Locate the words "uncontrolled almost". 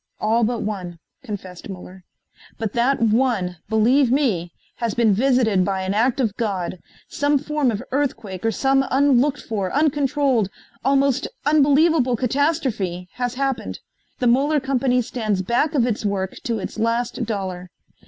9.71-11.27